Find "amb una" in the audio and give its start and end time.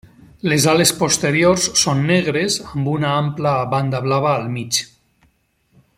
2.71-3.13